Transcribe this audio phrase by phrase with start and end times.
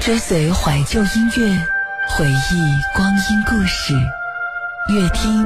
[0.00, 1.66] 追随怀旧音乐，
[2.08, 3.94] 回忆光阴故事，
[4.88, 5.44] 越听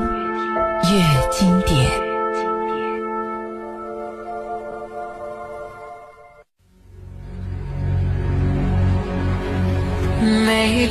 [0.84, 1.90] 越经典。
[10.20, 10.86] May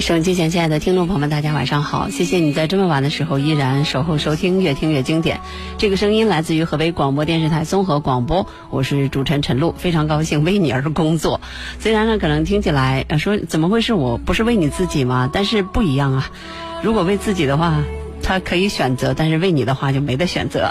[0.00, 2.08] 收音机前亲爱的听众朋友们，大家晚上好！
[2.08, 5.40] 谢谢你在这么晚的时候依然守候收听，越听越经典。
[5.76, 11.42] 这个声音来自于河北广播电视台综合广播，我是主持人陈露，非常高兴为你而工作。
[11.78, 15.28] 虽然呢，可能听起来说怎么会是我，不是为你自己吗？
[15.30, 16.30] 但是不一样啊。
[16.82, 17.82] 如果为自己的话，
[18.22, 20.70] 他可以选择；但是为你的话，就没得选择。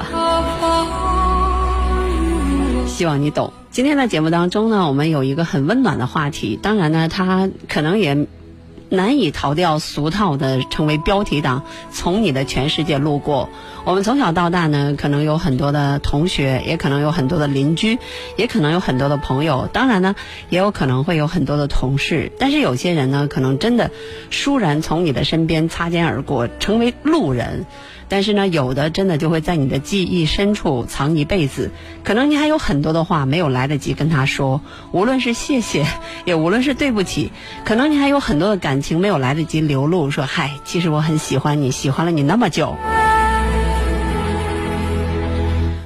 [2.88, 3.54] 希望你懂。
[3.70, 8.28] 今天的节目当中呢，我们有一个很温暖的话题，当然呢，它可能也
[8.90, 11.64] 难以逃掉俗套的成为标题党。
[11.92, 13.50] 从你的全世界路过，
[13.86, 17.98] 我们从小到大呢，可能有很多的同学，也可能有很多的邻居，
[18.36, 20.16] 也可能有很多的朋友，当然呢，
[20.50, 22.32] 也有可能会有很多的同事。
[22.40, 23.92] 但是有些人呢，可能真的
[24.32, 27.66] 倏然从你的身边擦肩而过，成为路人。
[28.12, 31.70] 但是呢，有的真的就会在你的记忆深处藏一辈子。
[32.04, 35.86] 可能你还有很多的话没有来得及跟他说，无论是谢谢，
[36.26, 37.32] 也无论是对不起。
[37.66, 42.76] 可能你还有很多的感情没有来得及流露，说嗨，其实我很喜欢你，喜欢了你那么久。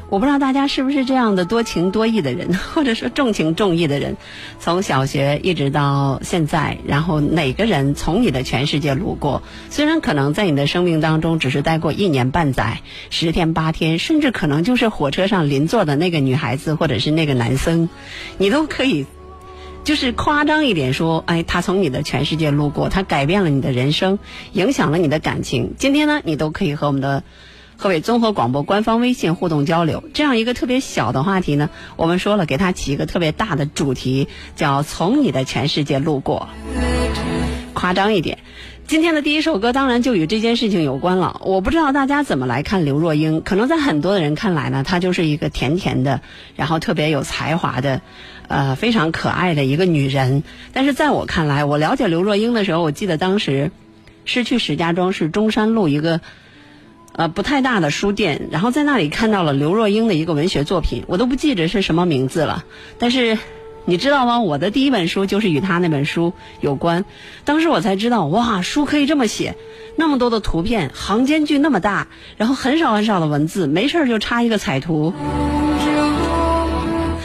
[0.09, 4.15] 我不知道大家是不是这样的多情多义的人， 或者说重情重义的人，
[4.59, 9.41] 从小学一直到现在，然后哪个人从你的全世界路过？
[9.71, 17.89] 虽然可能在你的生命当中只是待过一年半载、十天八天，甚至可能就是火车上邻座的那个女孩子或者是那个男生，
[18.37, 19.07] 你都可以，
[19.83, 24.19] 就是夸张一点说，哎，他从你的全世界路过，他改变了你的人生，
[24.53, 25.73] 影响了你的感情。
[25.77, 27.23] 今天呢，你都可以和我们的。
[27.75, 36.47] 河北综合广播官方微信互动交流，这样一个特别小的话题呢，我们说了，给他起一个特别大的主题，叫“从你的全世界路过”。
[37.73, 38.37] 夸张一点，
[38.85, 41.41] 今天的第一首歌当然就与这件事情有关了。
[41.43, 46.21] 我不知道大家怎么来看刘若英，可能在很多的人看来呢，她就是一个甜甜的，
[46.55, 48.01] 然后特别有才华的，
[48.47, 50.43] 呃，非常可爱的一个女人。
[50.73, 53.71] 但是在我看来，我了解刘若英的时候，我记得当时
[54.25, 56.21] 是去石家庄市中山路一个。
[57.15, 62.65] 呃，不太大的书店，然后在那里看到了刘若英的一个文学作品，我都不记着是什么名字了。
[62.97, 63.37] 但是，
[63.85, 64.39] 你知道吗？
[64.39, 67.03] 我的第一本书就是与他那本书有关。
[67.43, 69.55] 当时我才知道，哇，书可以这么写，
[69.97, 72.07] 那么多的图片，行间距那么大，
[72.37, 75.13] 然后很少很少的文字，没事就插一个彩图。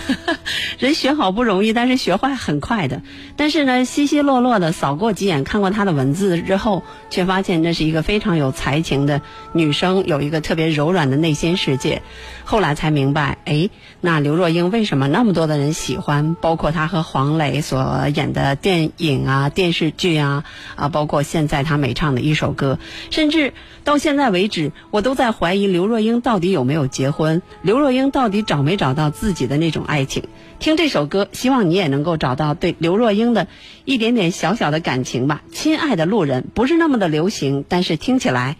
[0.79, 3.03] 人学好不容易，但是学坏很快的。
[3.37, 9.21] 但是呢，稀稀落落的扫过几眼，看过她的文字之后，却发现那是一个非常有才情的
[9.53, 12.03] 女生，有一个特别柔软的内心世界。
[12.45, 13.71] 后来才明白，哎，
[14.01, 16.37] 那刘若英为什么那么多的人喜欢？
[16.37, 20.45] 包括她和黄磊所演的电影啊、电视剧啊，
[20.77, 22.79] 啊，包括现在她每唱的一首歌，
[23.11, 30.29] 甚至到现在为止，我都在怀疑刘若英到底有没有结婚，刘若英到底找没找到自己的那种爱情。
[30.61, 33.49] 听这首歌，希望你也能够找到对刘若英的
[33.85, 35.43] 一点点小小的感情吧。
[35.51, 38.57] 亲爱的路人，不是那么的流行，但是听起来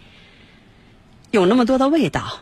[1.31, 2.41] 有那么多的味道。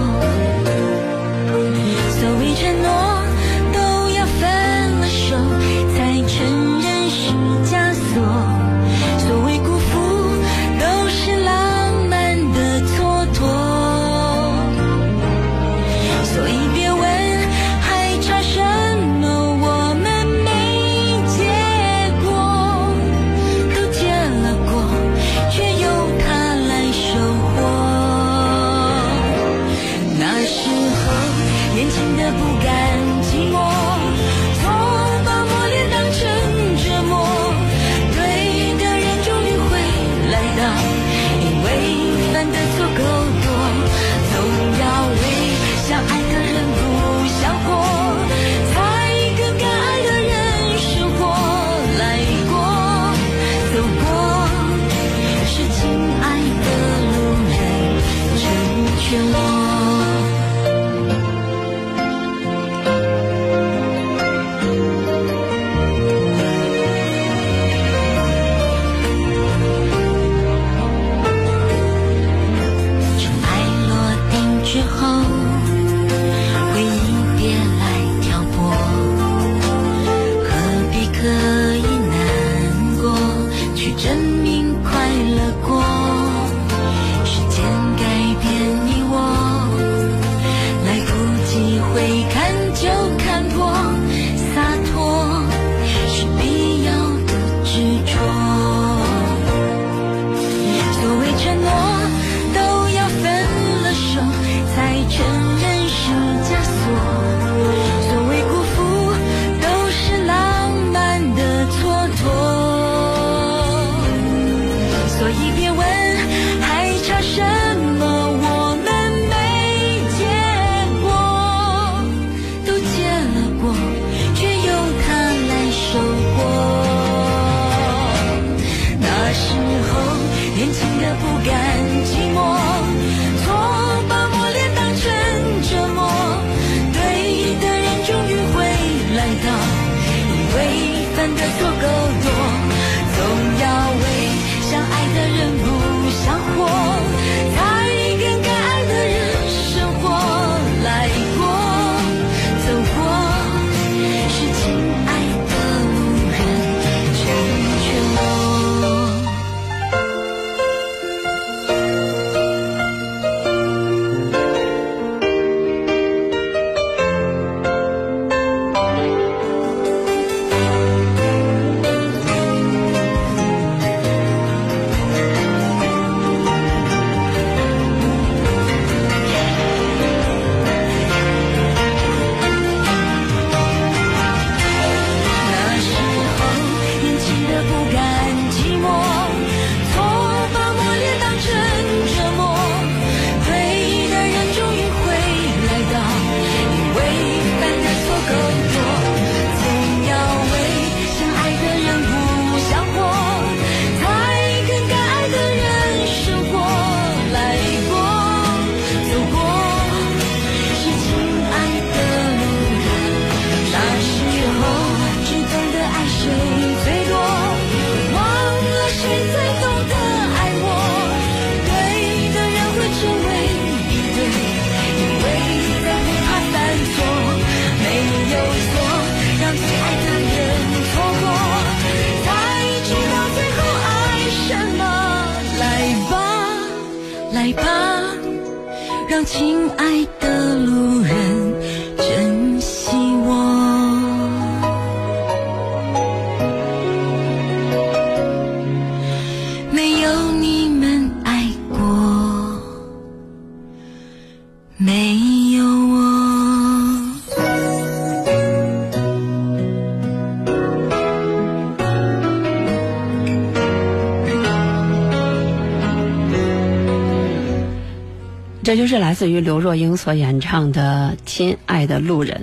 [268.71, 272.37] 这就是来自于刘若英所演唱的《亲爱的路人》。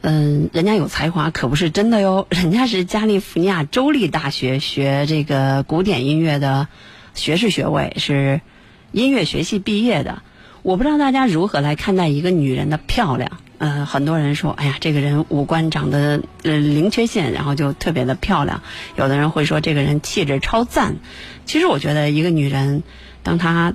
[0.00, 6.68] 嗯，人家有才华可不是真的哟，人家是加利福尼亚州立大学学这个古典音乐的
[7.12, 8.40] 学士学位，是
[8.92, 10.22] 音乐学系毕业的。
[10.62, 13.32] 我不知道大家如何来看待一个女人的漂亮。
[13.58, 18.62] 呃，很多人说，哎呀，这个人五官长得呃零缺陷，然后就特别的漂亮。
[18.96, 20.96] 有的人会说，这个人气质超赞。
[21.44, 22.82] 其实我觉得，一个女人，
[23.22, 23.74] 当她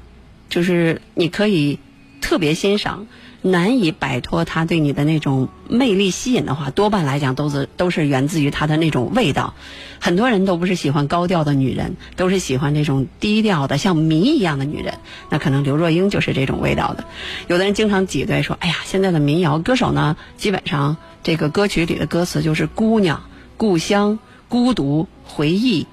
[0.50, 1.78] 就是你可以
[2.22, 3.08] 特别欣赏，
[3.42, 9.54] 难以摆脱他对你的那种魅力吸引的话，多半来讲都是都是源自于她的那种味道。
[10.00, 14.96] 很多人都不是喜欢高调的女人，都是喜欢这种低调的像谜一样的女人。
[15.30, 17.06] 那可能刘若英就是这种味道的。
[17.48, 23.24] 有的人经常挤兑说：“哎呀，现在的民谣歌手呢，基本上这个歌曲里的歌词就是姑娘、
[23.58, 25.86] 故乡、孤独、回忆。”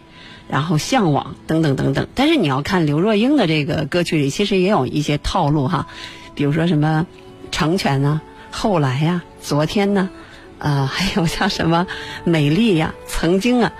[0.49, 5.87] 然后向往等等等等，但是你要看刘若英的这个歌曲里，其实也有一些套路哈，
[6.35, 7.07] 比如说什么
[7.50, 10.09] 成全啊、后来呀、昨天呢，
[10.59, 11.87] 呃，还有像什么
[12.25, 13.73] 美丽呀、曾经啊，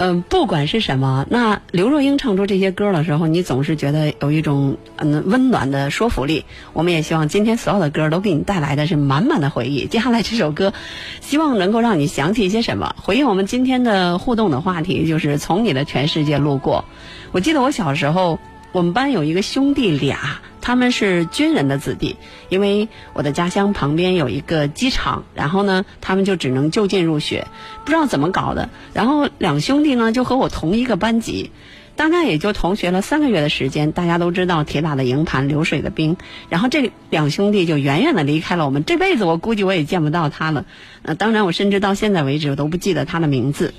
[0.00, 6.44] 嗯、不管是什么，那刘若英唱出这些歌的时候，你总是觉得有一种嗯温暖的说服力。
[6.72, 9.86] 我们也希望今天所有的歌都给你带来的是满满的回忆。
[9.86, 10.72] 接下来这首歌，
[11.20, 12.94] 希望能够让你想起一些什么。
[13.02, 16.84] 回应我们今天的互动的话题，就是从你的全世界路过。
[17.32, 18.38] 我记得我小时候，
[18.70, 22.16] 我们班有一个兄弟俩，他们是军人的子弟，
[22.48, 27.46] 因为我的家乡旁边有一个机场，然后呢，他们就只能就近入学，
[27.84, 31.50] 不知道怎么搞的，然后两兄弟呢就和我同一个班级。
[31.96, 36.16] 大概也就同学了三个月的时间，大家都知道铁打的营盘流水的兵，
[36.48, 40.64] 然后这两兄弟就远远的离开了我们，这辈子我估计我也见不到他了。
[41.02, 43.74] 呃，当然我甚至到现在为止我都不记得他的名字。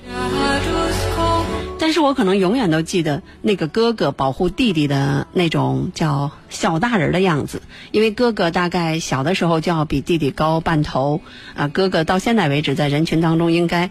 [1.79, 11.21] 但是我可能永远都记得那个哥哥保护弟弟的那种叫小大人的样子，因为哥哥大概小的时候就要比弟弟高半头
[11.55, 11.69] 啊。
[11.69, 13.89] 哥哥到现在为止在人群当中应该，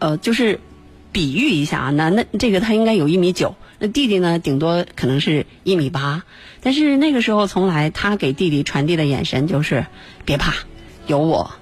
[0.00, 0.58] 呃，就是
[1.12, 6.24] 比喻一下啊，那那这个他应该有一米九，那弟弟呢顶多可能是一米八，
[6.60, 9.86] 但是那个时候从来他给弟弟传递的眼神就是
[10.24, 10.54] 别怕，
[11.06, 11.52] 有我。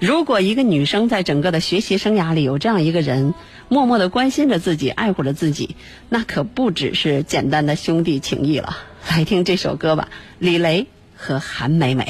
[0.00, 3.34] 如果一个女生在整个的学习生涯里有这样一个人，
[3.68, 5.76] 默默的关心着自己，爱护着自己，
[6.08, 8.78] 那可不只是简单的兄弟情谊了。
[9.10, 12.06] 来听这首歌吧，李雷和韩美美。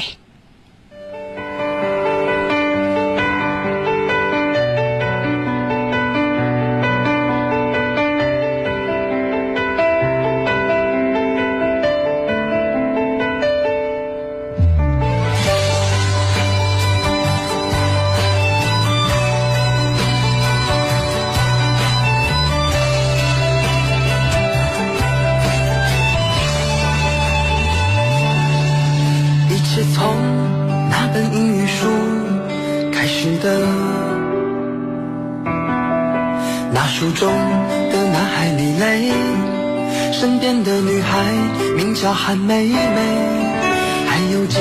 [42.11, 42.75] 我喊妹妹，
[44.05, 44.59] 还有几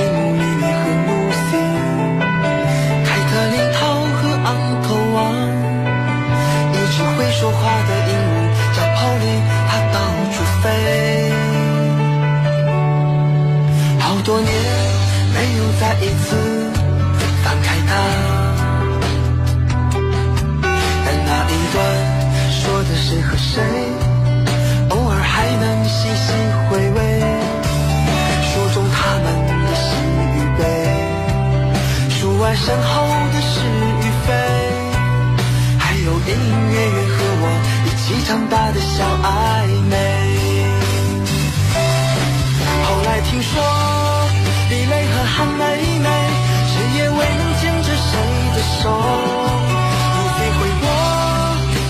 [32.63, 34.29] 身后的是与非，
[35.79, 37.45] 还有隐隐约约和我
[37.87, 39.27] 一起长大的小暧
[39.89, 39.93] 昧。
[42.85, 43.53] 后来听说，
[44.69, 45.63] 李雷和韩梅
[46.01, 46.09] 梅，
[46.71, 48.13] 谁也未能牵着谁
[48.55, 48.83] 的手。
[50.15, 50.87] 你飞回我，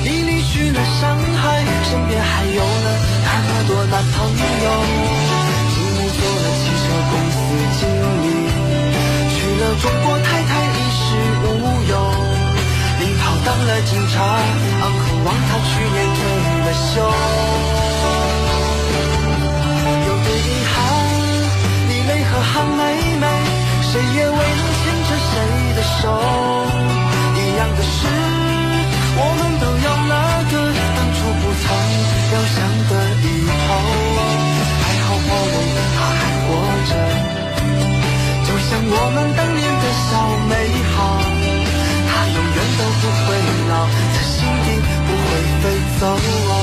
[0.05, 1.03] 你离去了上
[1.43, 1.45] 海，
[1.91, 2.89] 身边还有了
[3.25, 4.19] 那么多男朋
[4.65, 5.20] 友。
[9.81, 11.01] 中国太太衣食
[11.45, 11.49] 无
[11.91, 11.95] 忧。
[13.01, 14.23] 领跑当了警察
[14.83, 16.19] 昂头望他去年退
[16.65, 17.01] 了休
[20.07, 20.75] 有点遗憾
[21.89, 22.81] 李雷和韩梅
[23.19, 23.25] 梅
[23.81, 25.33] 谁也未能牵着谁
[25.77, 26.03] 的手。
[27.37, 28.30] 一样的事
[46.01, 46.60] 飞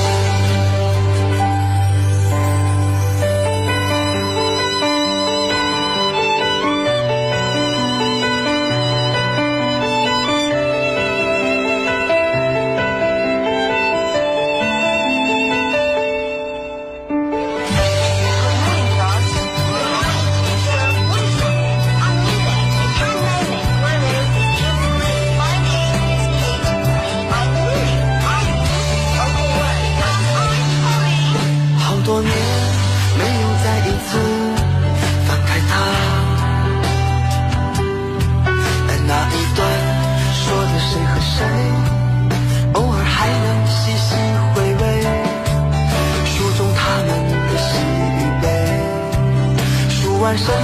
[50.27, 50.57] i'm Marcia.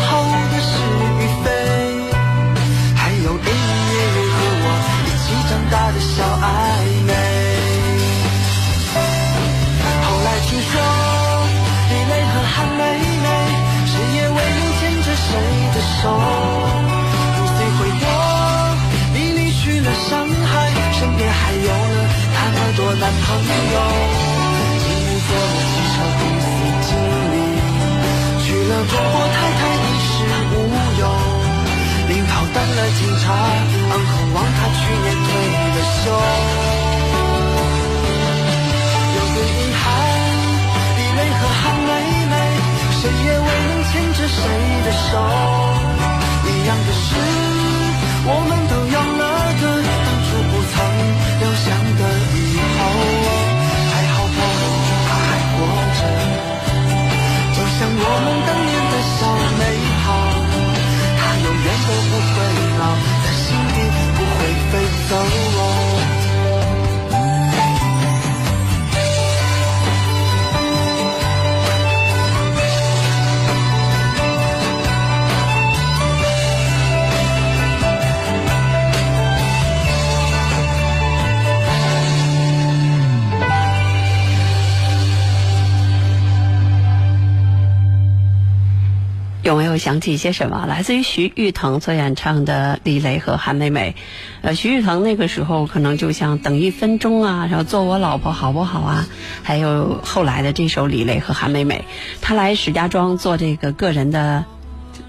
[89.83, 90.65] 想起一些什么？
[90.65, 93.97] 来自于徐誉滕所演唱的李雷和韩美美。
[94.41, 99.05] 呃，徐誉滕那个时候可能就像等一分钟啊，然后做我老婆好不好啊？
[99.43, 101.83] 还有后来的这首李雷和韩美美，
[102.21, 104.45] 他来石家庄做这个个人的。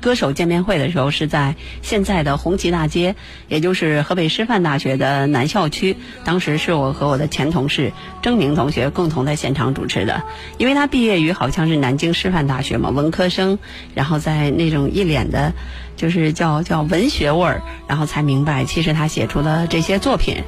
[0.04, 3.16] 歌手见面会的时候是在现在的红旗大街，
[3.48, 5.96] 也就是河北师范大学的南校区。
[6.24, 10.22] 当时是我和我的前同事郑明同学共同在现场主持的，
[10.58, 13.58] 因为他毕业于好像是南京师范大学嘛，文科生，
[13.94, 15.54] 然后在那种一脸的，
[15.96, 20.44] 就是叫叫文学味儿，然后才明白其实他写出的这些作品。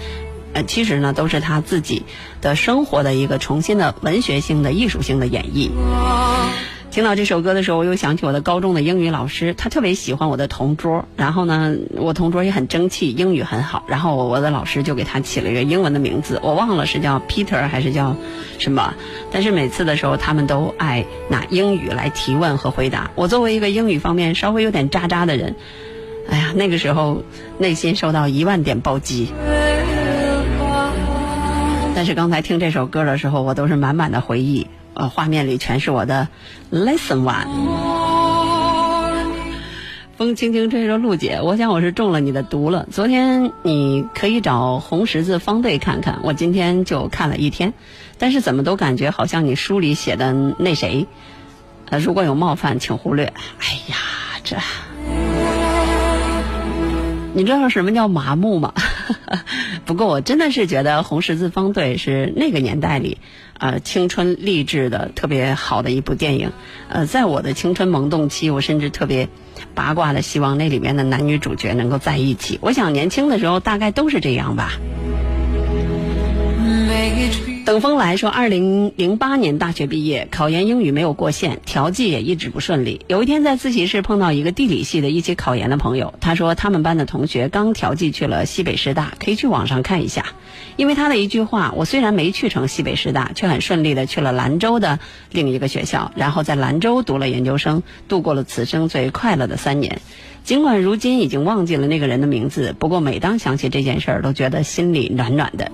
[0.52, 2.04] 呃，其实呢，都是他自己
[2.42, 5.70] 的生活的一个重新的文学性的艺术性的演绎。
[6.96, 11.04] 听到这首歌的时候，我又想起我的高中的英语老师，他特别喜欢我的同桌。
[11.14, 13.85] 然后呢，我同桌也很争气，英语很好。
[13.87, 18.16] 然后我我的老师就给他起了一个英文的名字，我忘了是叫 Peter 还是叫
[18.59, 18.94] 什么。
[19.30, 23.11] 但是每次的时候，他们都爱拿英语来提问和回答。
[23.14, 25.54] 我作为一个英语方面稍微有点渣渣的人，
[26.30, 27.22] 哎呀，那个时候
[27.59, 29.30] 内心受到一万点暴击。
[31.94, 34.66] 但是刚才听这首歌的时候，我都是满满的回忆。
[34.96, 36.28] 呃，画面里全是我的
[36.72, 37.46] lesson one。
[40.16, 42.87] 风轻轻吹着陆姐，我想我是中了你的毒了。
[42.90, 47.74] 昨天你可以找红十字方队看看，我今天就看了一天，
[48.16, 51.06] 但是怎么都感觉好像你书里写的那谁，
[51.90, 53.26] 呃，如果有冒犯，请忽略。
[53.26, 53.96] 哎呀，
[54.42, 54.56] 这，
[57.35, 58.72] 你知道什么叫麻木吗？
[59.87, 63.18] 不过我真的是觉得红十字方队是那个年代里。
[63.59, 66.53] 呃，青春励志的特别好的一部电影，
[66.90, 69.31] 呃，在我的青春萌动期，我甚至特别
[69.75, 72.59] 八卦的希望那里面的男女主角能够在一起。
[72.61, 74.72] 我想年轻的时候大概都是这样吧。
[77.66, 83.00] 等风来说，二零零八年大学毕业，考研英语没有过线，调剂也一直不顺利。
[83.09, 90.26] 有一天在自习室碰到一个地理系的一起考研的朋友，他说他们班的同学刚调剂去了西北师大，可以去网上看一下。
[90.76, 95.00] 因为他的一句话，我虽然没去成西北师大，却很顺利的去了兰州的
[95.33, 100.00] 另一个学校，然后在兰州读了研究生，度过了此生最快乐的三年。
[100.44, 105.72] 尽管如今已经忘记了那个人的名字，不过每当想起这件事儿，都觉得心里暖暖的。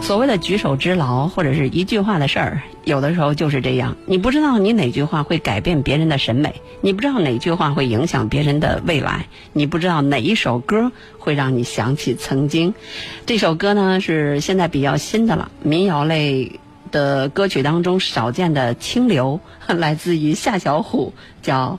[0.00, 3.94] 所谓的举手之劳，或者是一句话的事儿，有的时候就是这样。
[4.06, 12.72] 你不知道你哪句话会改变别人的审美，你不知道哪句话会影响别人的未来，你不知道哪一首歌会让你想起曾经。
[13.26, 16.58] 这首歌呢是现在比较新的了，民谣类
[16.90, 21.78] 的歌曲当中少见的清流， 来自于夏小虎，叫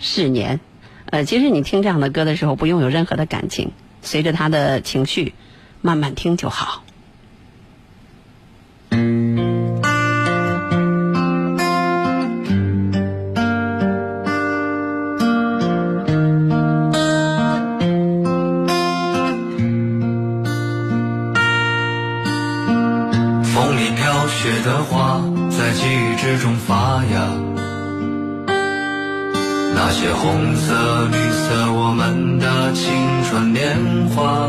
[0.04, 0.58] 《是年》。
[1.06, 5.32] 呃，其实你听这样的歌的时候，不用有任何的感情，随着他的情绪
[5.80, 6.83] 慢慢听就好。
[8.94, 9.00] 风
[23.76, 27.14] 里飘雪的花，在记忆之中发芽。
[29.76, 32.84] 那些红色、绿色，我们的青
[33.24, 33.76] 春年
[34.14, 34.48] 华，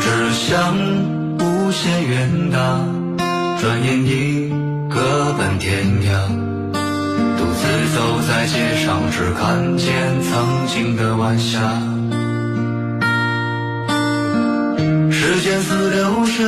[0.00, 0.74] 只想
[1.70, 2.58] 无限远大，
[3.60, 4.52] 转眼已
[4.88, 4.98] 各
[5.38, 6.10] 奔天涯。
[7.38, 7.62] 独自
[7.94, 11.60] 走在街上，只看见曾经的晚霞。
[15.12, 16.44] 时间似流水，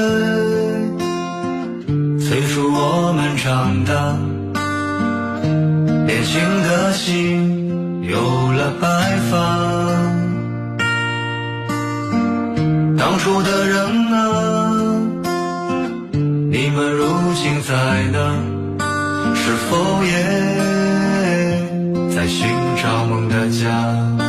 [2.18, 4.16] 催促我们长大。
[6.04, 8.88] 年轻的心有了白
[9.30, 9.38] 发。
[12.98, 14.71] 当初的人啊，
[16.72, 17.04] 们如
[17.34, 17.74] 今在
[18.12, 18.18] 哪？
[19.34, 20.12] 是否也
[22.14, 22.48] 在寻
[22.82, 24.21] 找梦的家？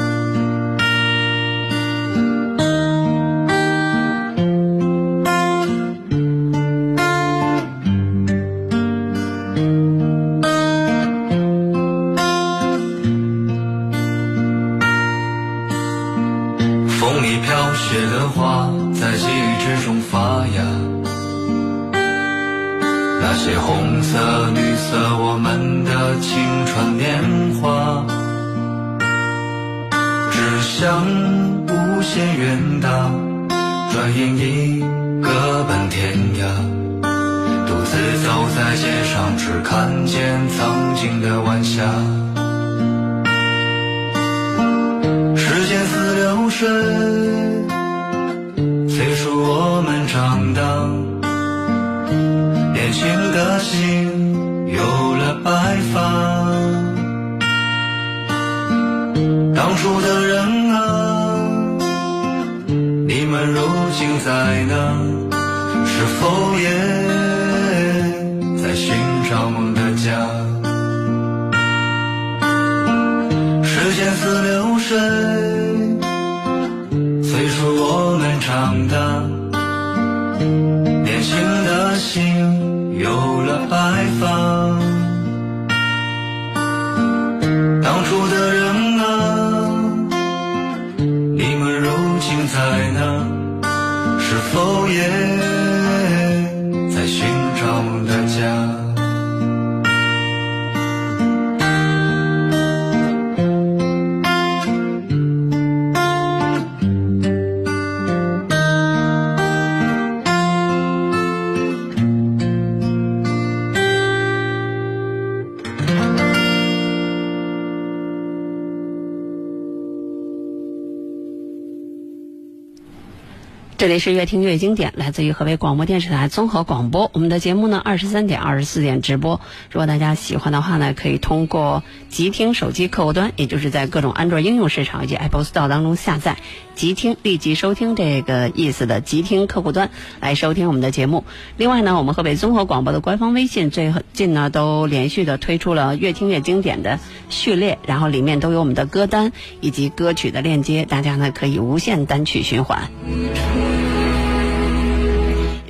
[123.84, 127.12] 这里是越听越经典，来自于河北广播电视台综合广播。
[127.14, 129.42] 我们的节目呢，二十三点、二十四点直播。
[129.70, 136.38] 如果大家喜欢的话呢，可以通过极听手机客户端，也就是在各种安卓应用市场以及 Apple Store 当中下载
[136.76, 141.24] “即听”，立即收听这个意思的即听客户端来收听我们的节目。
[141.58, 149.32] 另外呢，我们河北综合广播的官方微信最近呢都连续的推出了越听越经典的序列，然后里面都有我们的歌单
[149.62, 152.90] 以及歌曲的链接，大家呢可以无限单曲循环。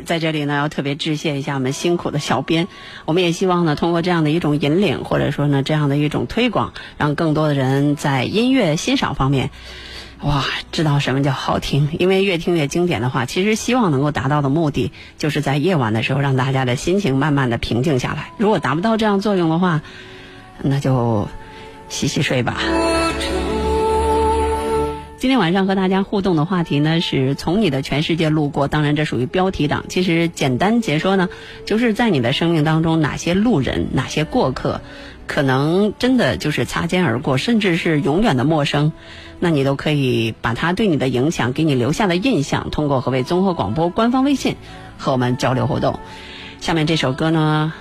[0.06, 2.68] 在这里呢，要特别致谢一下我们辛苦的小编。
[3.06, 9.50] 我们也希望呢，通过这样的一种引领，或者说呢这样的一种推广，让更多的人在音乐欣赏方面
[10.24, 11.90] 哇，知道什么叫好听？
[12.00, 18.32] 因为越听越经典的话，其实希望能够达到的目的，就是在夜晚的时候让大家的心情慢慢的平静下来。
[18.38, 19.82] 如果达不到这样作用的话，
[20.62, 21.28] 那就
[21.90, 22.58] 洗洗睡吧。
[25.18, 28.70] 今天晚上和大家互动的话题呢，是从你的全世界路过。
[28.70, 29.84] 当然，这属于标题党。
[29.90, 31.28] 其实简单解说呢，
[31.66, 34.80] 就是在你的生命当中，哪些路人，哪些过客，
[35.28, 38.94] 可能真的就是擦肩而过，甚至是永远的陌生。
[39.44, 44.56] 那你都可以把他对你的影响，给你留下的印象，通过河北综合广播官方微信
[44.98, 46.00] 和我们交流互动。
[46.62, 47.74] 下面这首歌呢，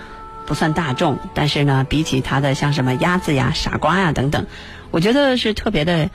[0.44, 4.46] 不算大众，但是呢，比起他的像什么鸭子呀、傻瓜呀等等，
[4.90, 6.10] 我觉得是特别的。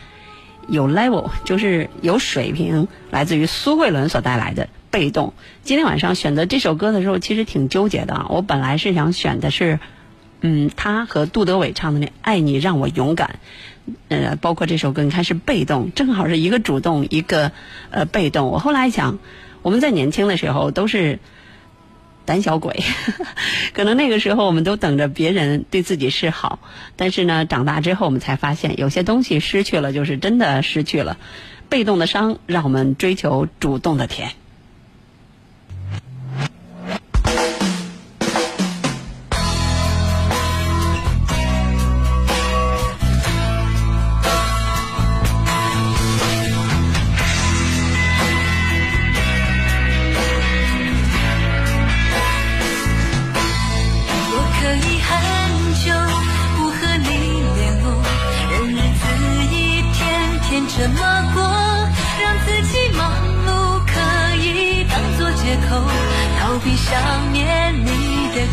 [0.69, 5.31] 有 level 就是有水平，来自于苏慧伦所带来的被动。
[5.63, 8.25] 今天晚上选择这首歌的时候，其实挺纠结的。
[8.27, 9.79] 我本来是想选的是，
[10.41, 13.29] 嗯，他和杜德伟唱的那《爱你让我勇敢》，
[14.09, 17.51] 呃，包括这首歌，你看是被动，正好是一个主动，一个
[17.89, 18.47] 呃被动。
[18.47, 19.19] 我后来想，
[19.61, 21.19] 我们在年轻的时候都是。
[22.27, 22.83] 胆小鬼，
[23.73, 26.59] 可能那个时候我们都等着别人对自己示好，
[26.97, 31.15] 但是呢，长大之后我们才发现，有些东西失去了就是真的失去了。
[31.69, 34.31] 被动的伤，让我们追求主动的甜。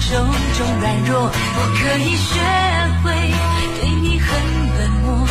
[0.06, 2.38] 手中软弱我可以学
[3.02, 3.14] 会
[3.80, 4.28] 对你很
[4.78, 5.26] 冷漠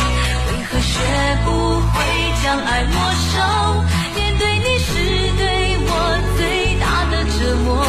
[0.50, 0.98] 为何学
[1.44, 1.48] 不
[1.92, 2.02] 会
[2.42, 2.94] 将爱没
[3.30, 3.34] 收
[4.16, 4.92] 面对你是
[5.38, 5.90] 对我
[6.36, 7.86] 最大的折磨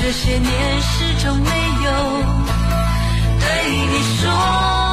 [0.00, 1.50] 这些年始终没
[1.84, 2.48] 有。
[3.40, 4.87] 对你说。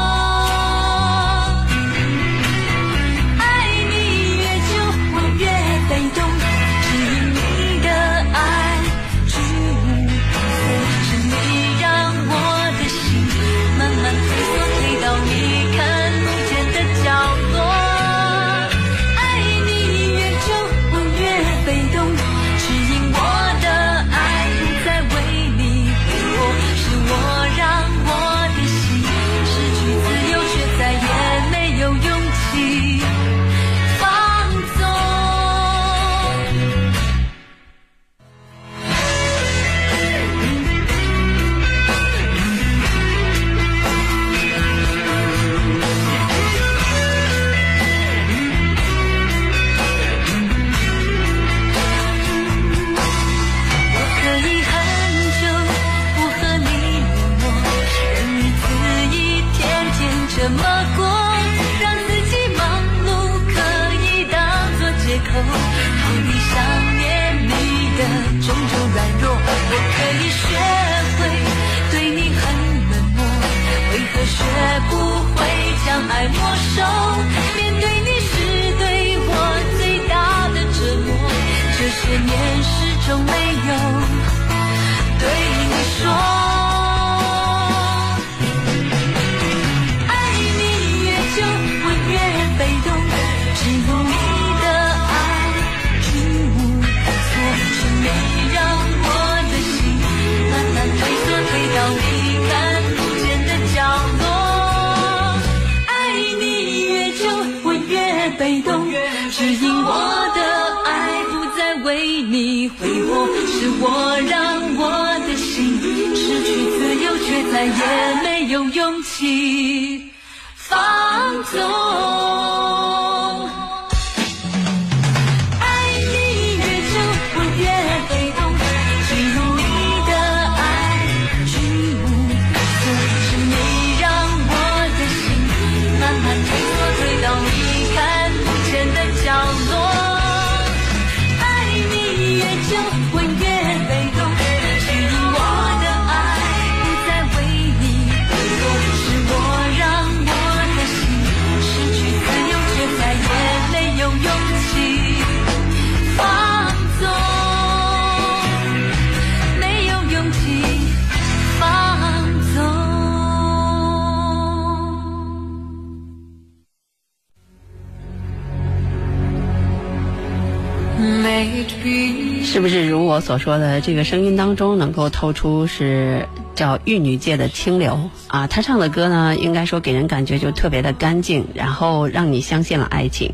[173.15, 178.45] 我所说的，这个声音当中能够透出是叫玉女界的清流啊？
[178.47, 183.31] 她唱的歌呢，应该说给人感觉就特别的干净，然后让你相信了爱情。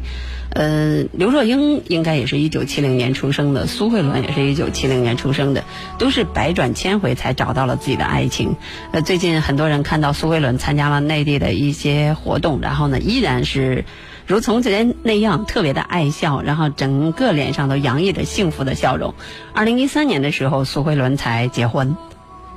[0.54, 5.64] 呃，刘若英应该也是一九七零年出生的，苏慧伦也是一九七零年出生的，
[5.98, 8.56] 都是百转千回才找到了自己的爱情。
[8.92, 13.84] 呃，最近很多人看到苏慧伦参加了内地的一些活动，然后呢，依然是。
[14.28, 19.14] 如从前那样特别的爱笑，然后整个脸上都洋溢着幸福的笑容。
[19.54, 21.96] 二零一三年的时候，苏慧伦才结婚，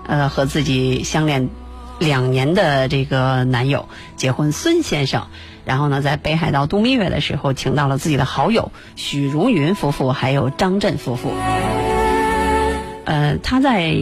[0.06, 1.48] 呃，和自己相恋
[1.98, 5.26] 两年的这个男友结婚孙先生，
[5.64, 11.30] 然后呢，在北海道度蜜月的时候，请到了自己的好友许茹芸夫妇，还有张震夫妇。
[13.04, 13.96] 呃，他在。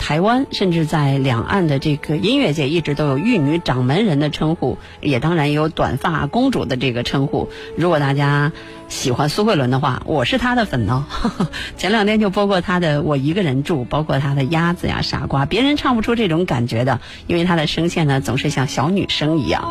[0.00, 7.48] 台湾甚至在两岸的这个音乐界一直都有玉女掌门人的称呼，也当然有短发公主的这个称呼。
[7.76, 8.50] 如果大家
[8.88, 11.04] 喜欢苏慧伦的话，我是她的粉哦。
[11.76, 19.62] 前两天就播过她的《我一个人住》，包括她的《鸭子呀》《傻瓜》，别人唱不出这种感觉的，因为她的声线呢总是像小女生一样。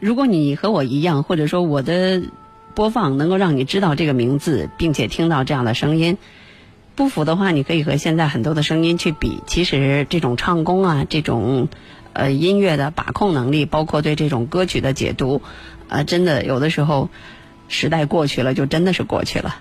[0.00, 2.22] 如果你和我一样，或者说我的
[2.74, 6.18] 播放能够让你知道这个名字，并且听到这样的声音。
[6.96, 9.40] 不服的话，你可以和现在很多的声音去比。
[9.48, 11.68] 其实这种唱功啊，这种
[12.12, 15.42] 呃音乐的把控能力，包括对这种歌曲的解读，
[15.88, 17.10] 呃，真的有的时候
[17.66, 19.56] 时代过去了，就真的是过去了。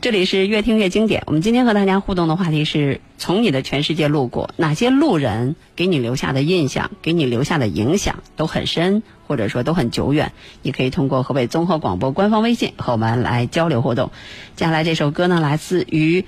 [0.00, 1.22] 这里是越听越经典。
[1.26, 10.32] 我们今天和大家互动的话题是从你的全世界路过，哪些路人给你留下的印象，给你留下的影响都很深，或者说都很久远。
[10.62, 14.10] 你可以通过河北综合广播官方微信和我们来交流互动。
[14.56, 16.24] 接下来这首歌呢，来自于。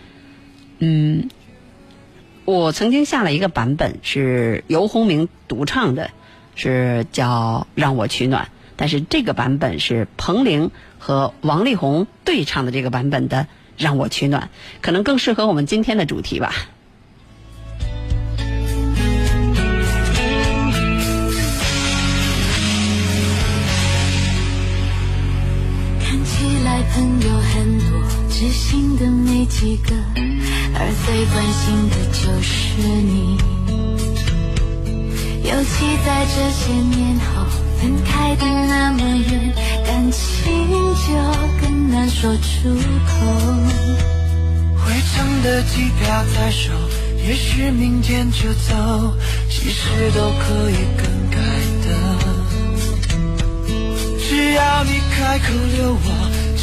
[0.81, 1.29] 嗯，
[2.45, 6.11] 我曾经下了一个版本，是游鸿明独唱的，
[6.55, 8.45] 是叫《让我取暖》，
[8.77, 13.39] 但是这个版本是彭羚和王力宏对唱的这个版本的
[13.77, 14.45] 《让我取暖》，
[14.81, 16.55] 可能更适合我们今天的主题吧。
[26.01, 27.48] 看起来朋友，
[28.39, 29.93] 知心的没几个。
[30.73, 33.37] 而最关心的就是你，
[35.43, 35.75] 尤其
[36.07, 37.45] 在这些年后
[37.81, 39.53] 分开的那么远，
[39.85, 40.23] 感情
[40.95, 41.09] 就
[41.61, 42.69] 更难说出
[43.09, 43.11] 口。
[44.85, 46.71] 回程的机票在手，
[47.27, 49.17] 也许明天就走，
[49.51, 51.39] 其实都可以更改
[51.83, 51.89] 的。
[54.29, 55.47] 只要你开口
[55.77, 56.09] 留我，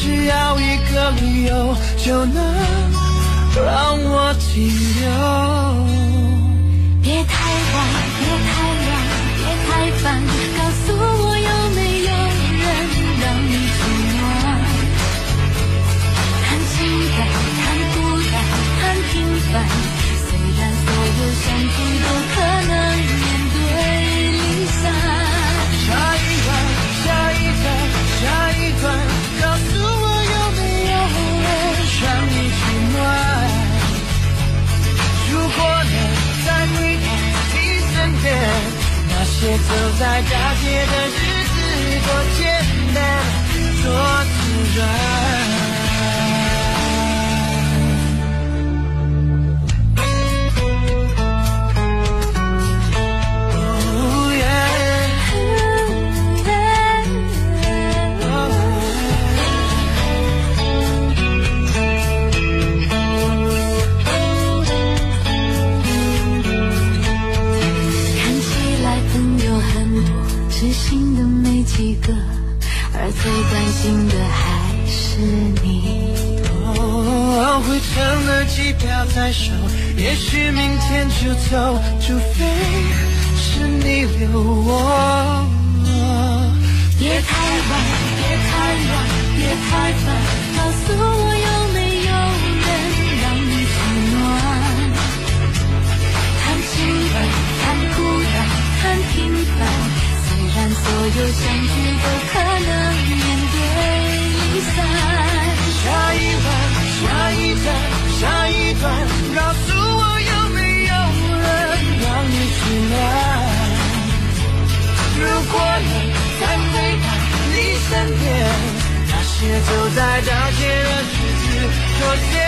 [0.05, 2.35] 只要一个理由就能。
[3.55, 5.01] 让我停留。
[7.01, 7.33] 别太
[7.73, 7.75] 晚，
[8.19, 8.53] 别太
[8.85, 8.87] 晚，
[9.41, 9.67] 别太
[10.01, 10.05] 烦，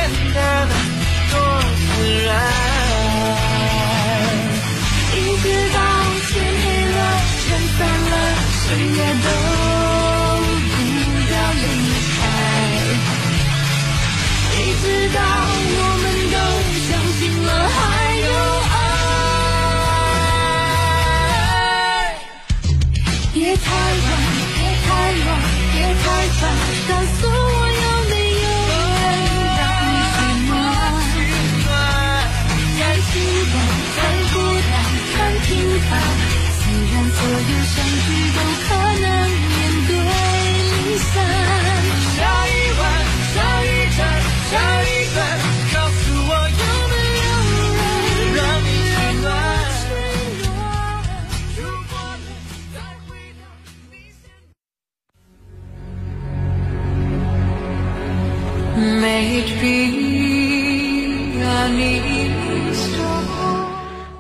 [0.08, 0.68] 多简单，
[1.32, 1.36] 多
[1.76, 2.30] 自然。
[5.14, 5.78] 一直到
[6.28, 6.66] 天黑
[6.96, 6.98] 了，
[7.50, 8.14] 人散了，
[8.64, 8.66] 谁
[8.96, 9.47] 也都。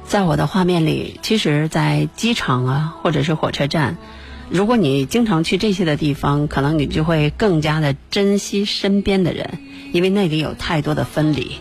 [0.08, 3.98] 在我的画面里，其实，在机场啊，或者是火车站，
[4.50, 9.60] 如果你经常去这些的地方，可能你就会更加的珍惜身边的人，
[9.92, 11.58] 因为那里有太多的分离。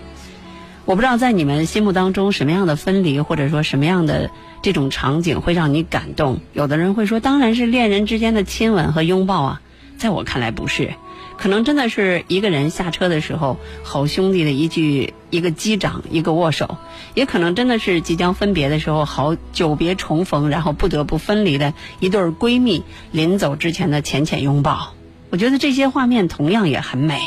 [0.84, 4.30] 我不知道在你们心目当中，什么样的分离，或者说什么样的
[4.62, 6.38] 这种场景会让你感动？
[6.52, 9.60] 有的人会说，当然是恋人之间的亲吻和拥抱啊。
[9.98, 10.94] 在我看来，不是。
[11.38, 16.66] 可能真的是一个人下车的时候，好兄弟的一句一个击掌，一个握手；
[17.14, 22.82] 也可能真的是即将分别的时候，好久别重逢，然后不得不分离的一对闺蜜
[23.12, 24.94] 临走之前的浅浅拥抱。
[25.30, 27.20] 我觉得这些画面同样也很美。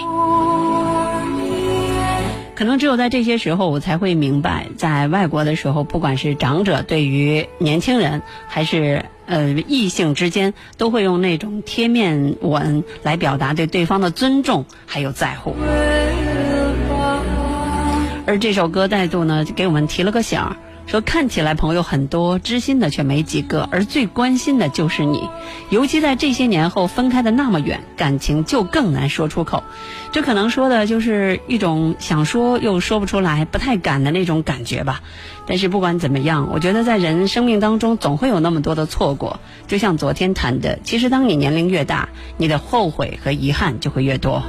[2.60, 15.56] 可能只有在这些时候，我才会明白，在外国的时候，不管是长者对于年轻人，还是呃异性之间，都会用那种贴面吻来表达对对方的尊重还有在乎。
[18.26, 20.58] 而这首歌再度呢，给我们提了个醒儿，
[20.90, 25.30] 说看起来朋友很多，知心的却没几个，而最关心的就是你。
[25.70, 29.64] 尤其在这些年后分开的那么远，感情就更难说出口。
[30.12, 35.02] 这可能说的就是一种想说又说不出来、不太敢的那种感觉吧。
[35.46, 39.40] 但是不管怎么样，我觉得在人生命当中总会有那么多的错过。
[39.68, 44.42] 就像昨天谈的，其实当你年龄越大，你的后悔和遗憾就会越多。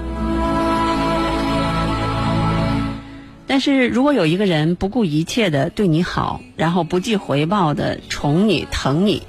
[3.50, 9.24] 但是如果有一个人不顾一切的对你好，然后不计回报的宠你疼你，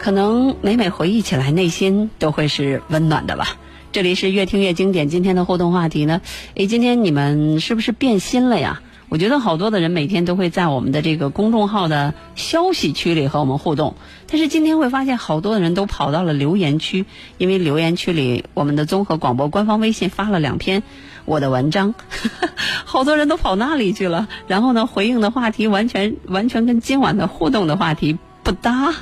[0.00, 3.56] 可能每每回忆起来，内心都会是温暖的吧。
[3.92, 6.22] 这里是越听越经典，今天的互动话题呢？
[6.56, 8.82] 诶，今天你们是不是变心了呀？
[9.08, 13.94] 我觉得好多的人每天都会在我们的这个公众号的消息区里和我们互动，
[14.26, 17.06] 但是今天会发现好多的人都跑到了留言区，
[17.38, 20.82] 因为留言区里我们的综合广播官方微信发了两篇
[21.30, 21.94] 我的文章，
[22.84, 28.92] 好多人都跑那里去了，然后呢回应的话题完全完全跟今晚的互动的话题不搭。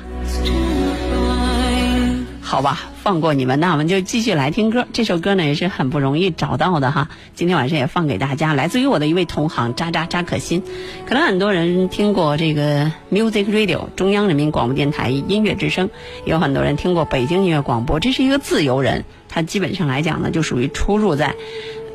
[2.42, 4.86] 好吧，放过你们，那我们就继续来听歌。
[4.92, 10.62] 这首歌呢也是很不容易找到的哈，今天晚上也放给大家，来自于我的一位同行渣渣渣可欣。
[11.06, 15.88] 可能很多人听过这个 Music Radio 中央人民广播电台音乐之声，
[16.26, 18.00] 有很多人听过北京音乐广播。
[18.00, 21.34] 这是一个自由人，他基本上来讲呢，就属于出入在，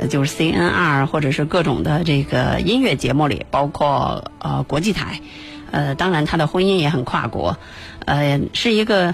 [0.07, 5.19] 就是 CNR 或者是各种的这个音乐节目里，包括呃国际台，
[5.71, 7.57] 呃，当然他的婚姻也很跨国，
[8.05, 9.13] 呃，是一个。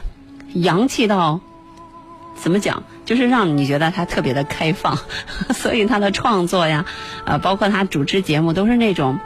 [0.55, 1.39] 洋气到
[2.35, 2.81] 怎么讲？
[3.05, 4.97] 就是让你觉得他特别的开放，
[5.53, 6.85] 所以他的创作呀，
[7.23, 9.19] 呃，包括他主持节目，都是那种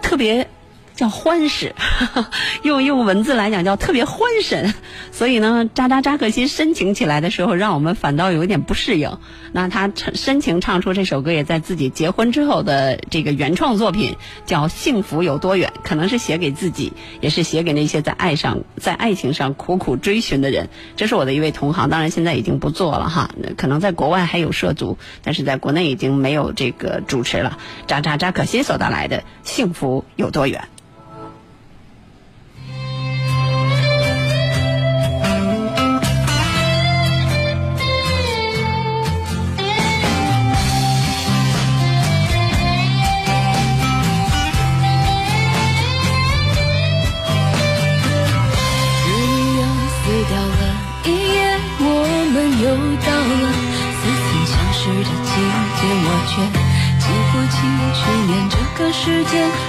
[0.00, 0.48] 特别
[0.94, 1.74] 叫欢实，
[2.62, 4.72] 用用文字来讲叫特别欢神。
[5.10, 9.18] 所以呢，扎扎扎克辛深情起来的时候，让我们反倒有一点不适应。
[9.52, 14.16] 那他深情唱出这首歌，也在自己结婚之后的这个原创作品，
[14.46, 20.68] 叫《幸福有多远》，可能是写给自己，也是写给那些在爱上、在爱情上苦苦追寻的人。
[20.96, 27.58] 这是我的一位同行，当然现在已经不做了哈，可能在国外还有涉足，但是在国内已经没有这个主持了。
[27.86, 30.60] 扎扎扎克辛所带来的《幸福有多远》。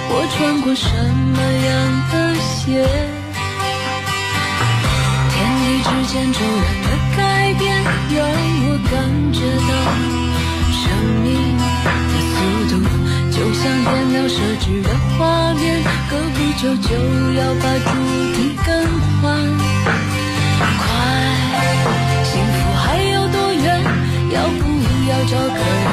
[0.08, 0.86] 我穿过什
[1.34, 1.68] 么样
[2.12, 2.86] 的鞋。
[5.30, 6.86] 天地之间骤然的
[7.16, 7.20] 改
[7.58, 7.64] 变，
[8.14, 8.18] 让
[8.64, 8.94] 我感
[9.32, 9.70] 觉到
[10.72, 10.82] 生
[11.22, 11.26] 命
[11.58, 12.34] 的速
[12.70, 12.72] 度，
[13.30, 14.88] 就像电脑设置的
[15.18, 15.20] 画
[15.54, 15.64] 面，
[16.10, 16.88] 隔不久就
[17.34, 17.90] 要把主
[18.34, 18.68] 题更
[19.20, 19.24] 换。
[20.78, 20.84] 快，
[22.24, 23.64] 幸福还有多远？
[24.32, 24.62] 要不
[25.08, 25.86] 要找个人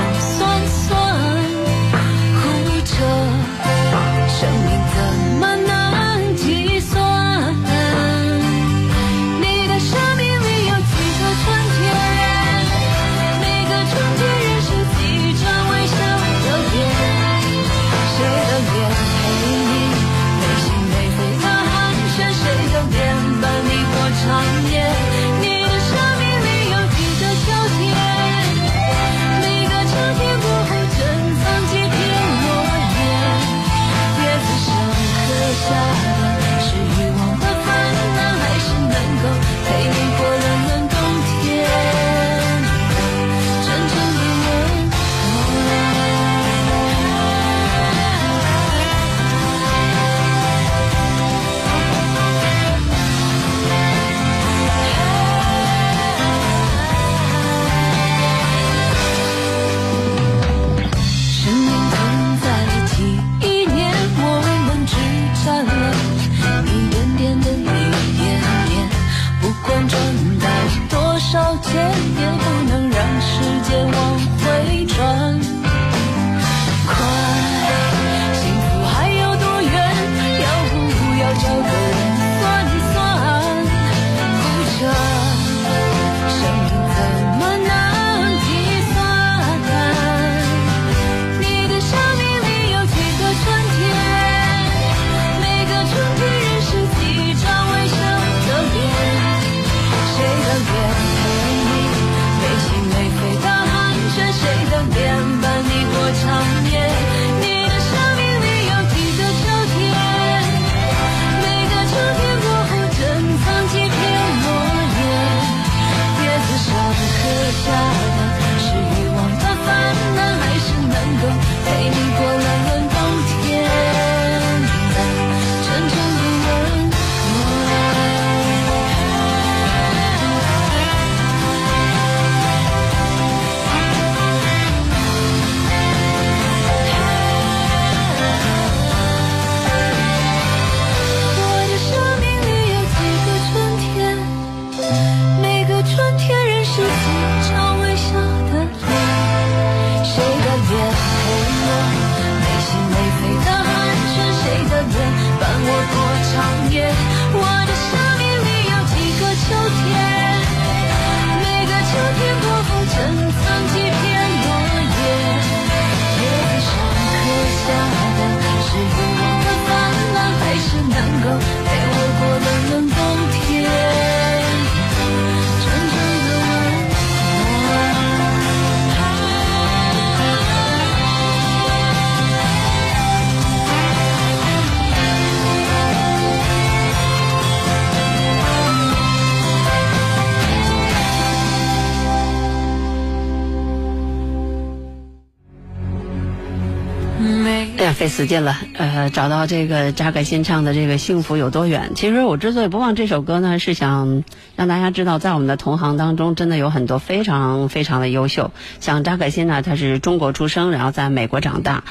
[198.03, 201.93] 费死劲了，呃，找到这个扎克新唱的这个幸福有多远？
[201.95, 204.25] 其实我之所以不放这首歌呢，是想
[204.57, 208.51] 让大家知道，在我们的同行当中，真的有很多非常非常的优秀。
[208.81, 211.85] 像扎克新呢，他是中国出生，然后在美国长大。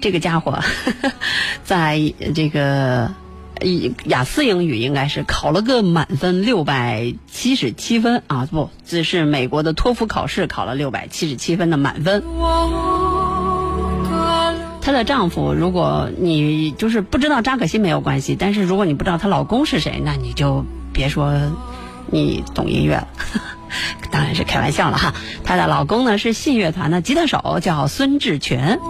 [0.00, 0.58] 这个家伙，
[1.62, 3.12] 在这个
[4.06, 12.24] 雅思英语应该是考了个满分六百七十七分啊，不，这是美国的托福考试考了六百七十七分的满分。
[14.82, 21.32] 她的丈夫，如果你就是不知道扎可欣没有关系，但是如果你不知道她老公是谁，那你就别说
[22.10, 23.06] 你懂音乐了，
[24.10, 25.14] 当然是开玩笑了哈。
[25.44, 28.80] 她的老公呢是信乐团的吉他手，叫孙志全。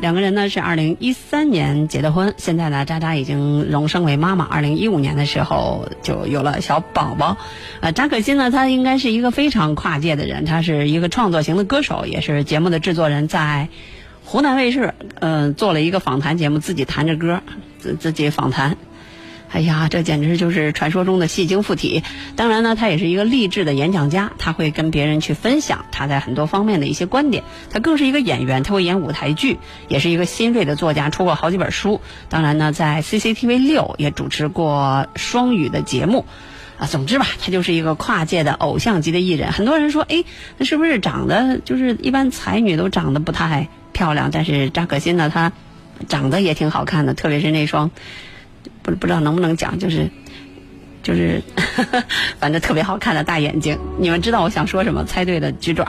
[0.00, 4.44] 两个人呢是二零一三年结的婚，现在呢渣渣已经荣升为妈妈。
[4.46, 7.36] 二零一五年的时候就有了小宝宝。
[7.80, 13.68] 呃，扎可欣呢，她应该是一个非常跨界的人，她是一个创作型的歌手，也是节目的制作人，在。
[14.30, 17.42] 湖南卫视，嗯，做了一个访谈节目，自己弹着歌，
[17.80, 18.76] 自自己访谈。
[19.50, 22.04] 哎呀，这简直就是传说中的戏精附体。
[22.36, 27.42] 当然呢，他也是一个励志的演讲家，他会跟别人去分享他在很多方面的一些观点。
[27.70, 29.58] 他更是一个演员，他会演舞台剧，
[29.88, 32.00] 也是一个新锐的作家，出过好几本书。
[32.28, 36.24] 当然呢，在 CCTV 六也主持过双语的节目。
[36.78, 39.50] 啊，总之吧，他就是一个跨界的偶像级的艺人。
[39.50, 40.22] 很多人说，哎，
[40.56, 43.68] 那是不是长得就是一般才女都长得不太？
[44.00, 45.52] 漂亮，但是张可欣呢，她
[46.08, 47.90] 长得也挺好看的，特别是那双
[48.82, 50.08] 不不知道能不能讲，就是
[51.02, 51.42] 就是
[52.40, 53.78] 反正特别好看的大眼睛。
[53.98, 55.04] 你们知道我想说什么？
[55.04, 55.86] 猜对的举爪。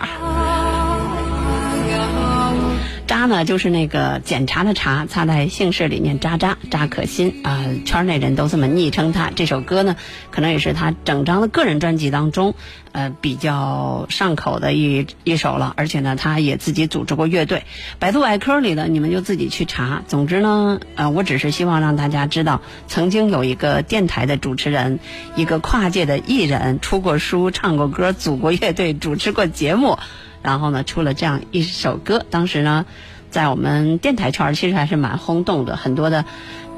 [3.11, 9.29] 渣呢，就是那个检查的查，他在姓氏里念渣渣，扎可欣啊，圈内人都这么昵称他。
[9.35, 9.97] 这首歌呢，
[10.29, 12.55] 可能也是他整张的个人专辑当中，
[12.93, 15.73] 呃，比较上口的一一首了。
[15.75, 17.65] 而且呢，他也自己组织过乐队，
[17.99, 20.03] 百度百科里的你们就自己去查。
[20.07, 25.01] 总之呢，呃，我只是希望让大家知道，曾经有一个电台的主持人，
[25.35, 29.99] 一个跨界的艺人，出过书，唱过歌，组过乐队，主持过节目。
[30.41, 32.85] 然后呢，出了这样一首歌，当时呢，
[33.29, 36.25] 在我们电台圈其实还是蛮轰动的，很多的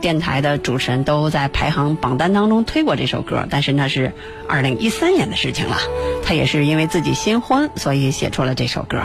[0.01, 3.45] 电台的主持人都在排行榜单当中推过这首歌。
[3.49, 4.11] 但是那是
[4.47, 5.77] 二零一三年的事情了，
[6.23, 8.99] 他也是因为自己新婚，所以写出了这首歌。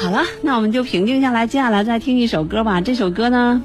[0.00, 2.80] 好了，那我们就平静下来，接下来再听一首歌吧。
[2.80, 3.62] 这首歌呢，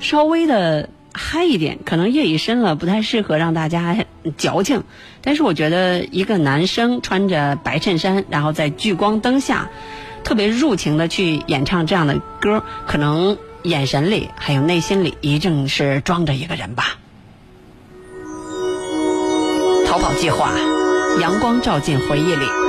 [0.00, 0.88] 稍微的。
[1.16, 4.04] 嗨一点，可能夜已深了，不太适合让大家
[4.36, 4.84] 矫情。
[5.22, 9.70] 但是我觉得一个男生穿着白衬衫，然后在聚光灯下，
[10.22, 16.98] 特别入情的去演唱这样的歌，可能眼神里还有内心里一定是装着一个人吧。
[19.86, 20.52] 逃跑计划，
[21.20, 22.65] 阳光照进回忆里。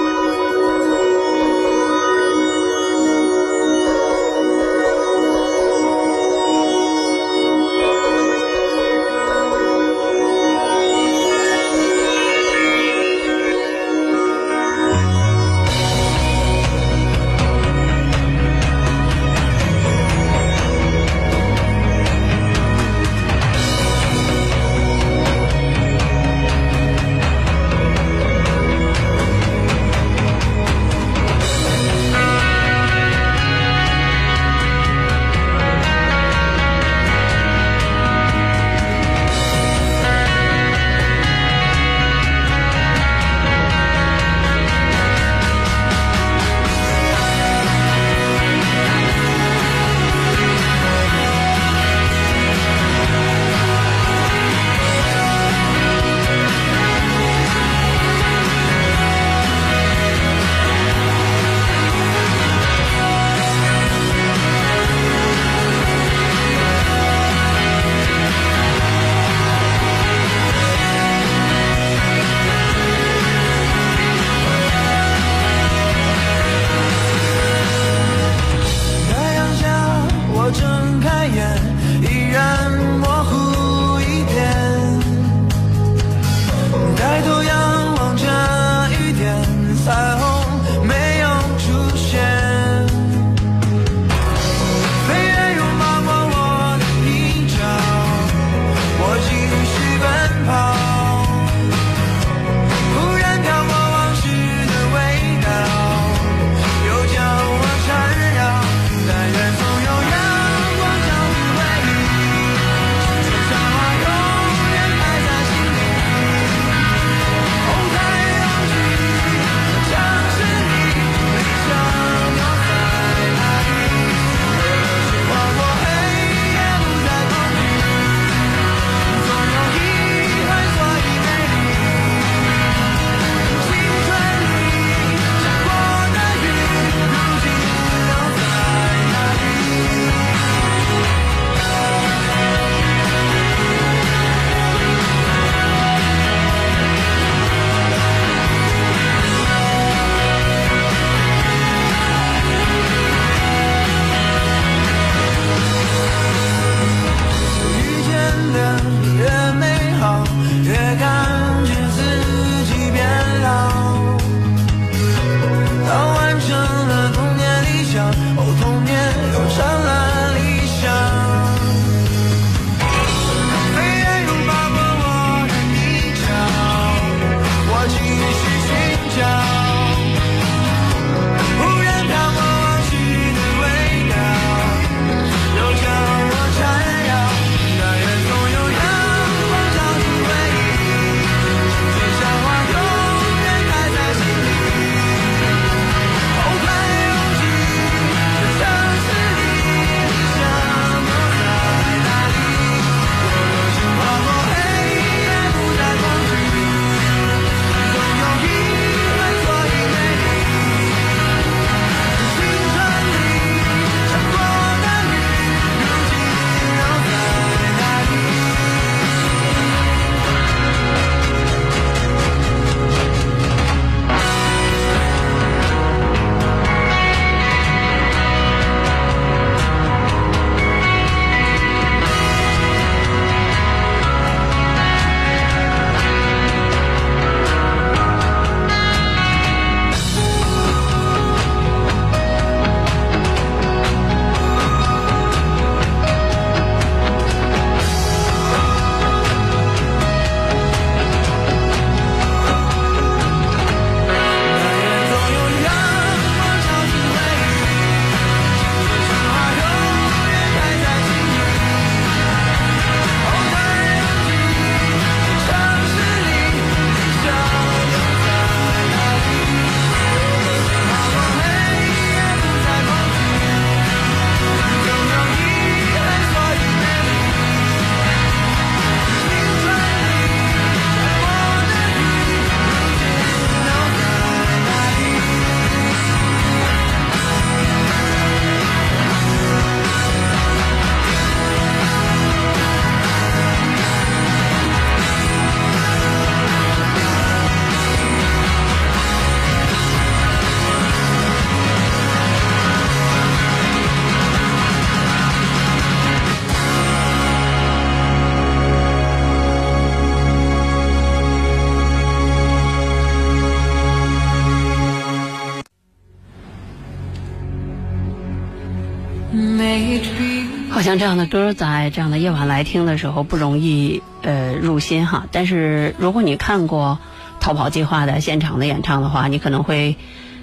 [320.88, 325.28] 像这样的歌，在这样的夜晚来听的时候不容易呃入心哈。
[325.34, 326.98] 但是如果你看过
[327.44, 329.98] 《逃跑计划》的现场的演唱的话，你可能会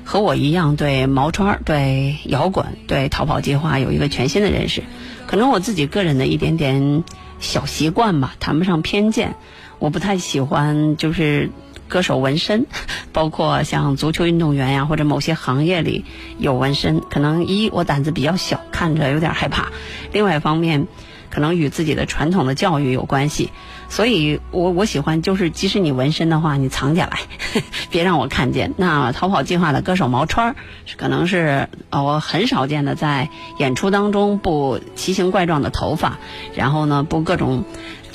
[0.04, 4.82] 和我一样对毛川、对摇滚、对《逃跑计划》有一个全新的认识。
[5.26, 7.04] 可能我自己个人的一点点
[7.40, 9.36] 小习惯吧，谈不上偏见。
[9.78, 11.48] 我不太喜欢就是
[11.88, 12.66] 歌手纹身，
[13.12, 16.04] 包括像足球运动员呀或者某些行业里
[16.38, 17.00] 有纹身。
[17.10, 19.66] 可能一我胆子比较小，看着有点害怕；
[20.12, 20.86] 另外一方面，
[21.30, 23.50] 可能与自己的传统的教育有关系。
[23.88, 27.20] 所以我我喜欢就是，即使你纹身的话，你藏起来，
[27.90, 28.72] 别让我看见。
[28.76, 30.56] 那逃跑计划的歌手毛川，
[30.96, 33.28] 可能是呃我很少见的在
[33.58, 36.18] 演出当中布奇形怪状的头发，
[36.56, 37.64] 然后呢布各种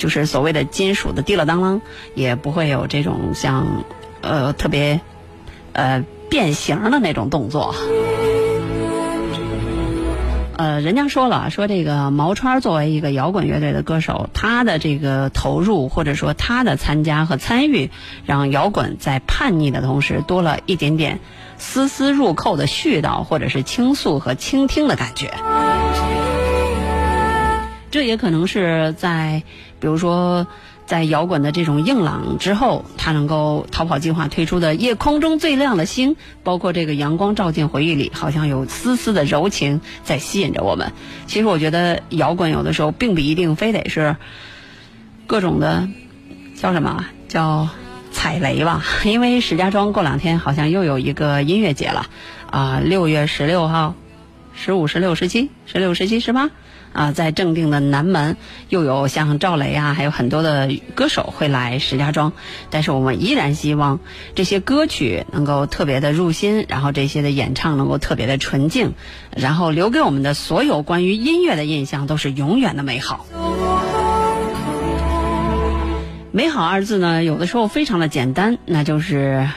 [0.00, 1.82] 就是所谓的金属的滴了当啷，
[2.14, 3.84] 也不会有这种像
[4.22, 5.02] 呃特别
[5.74, 7.74] 呃变形的那种动作。
[10.56, 17.90] 呃，人家说了，说这个毛川作为一个摇滚乐队的歌手，他的这个投入或者说他的参加和参与，
[18.24, 21.20] 让摇滚在叛逆的同时多了一点点
[21.58, 25.30] 丝丝入扣的絮叨，或者是倾诉和倾听的感觉。
[27.90, 29.42] 这也可能是在，
[29.80, 30.46] 比如说。
[30.86, 40.90] 在摇滚的这种硬朗之后，他能够逃跑计划推出的《夜空中最亮的星》，包括这个阳光照进回忆里，好像有丝丝的柔情在吸引着我们。
[41.28, 44.16] 其实我觉得摇滚有的时候并不一定非得是
[45.28, 45.88] 各种的
[46.56, 47.68] 叫什么叫
[48.10, 52.06] 踩雷吧， 因为石家庄过两天好像又有一个音乐节了
[52.50, 53.94] 啊，六月十六号、
[54.54, 56.50] 十五、十六、十七、十六、十七、十八。
[56.92, 58.36] 啊，在正定的南门，
[58.68, 62.32] 又有像赵雷啊，还有很多的歌手会来石家庄。
[62.70, 64.00] 但是我们依然希望
[64.34, 68.94] 这些歌曲能够特别的入心，然后这些的演唱能够特别的纯净，
[69.36, 73.26] 然后留给我们的所有关于音乐的印象都是永远的美好。
[76.32, 79.48] 美好二字呢，有的时候非常的简单，那就是。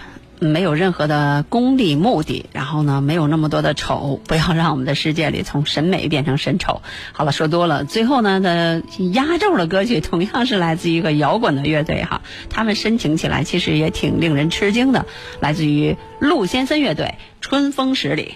[0.46, 6.82] 没有任何的功利目的，然后呢，没有那么多的丑，不要让我们的世界里从审美变成审丑。
[7.12, 7.84] 好了，说多了。
[7.84, 8.84] 最后呢，的
[9.14, 15.06] 压轴的歌曲同样是来自一个摇滚的乐队哈， 他们深情起来其实也挺令人吃惊的，
[15.40, 17.06] 来自于鹿先森乐队
[17.42, 18.36] 《春风十里》。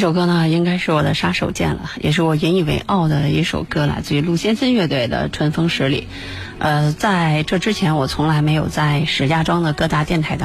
[0.00, 6.08] 这首歌呢，应该是我的杀手锏了，也是我引以为傲的一首歌，来自于陆先森乐队的《春风十里》。
[6.58, 10.38] 呃，在这之前，我从来没有在石家庄的各大电台当。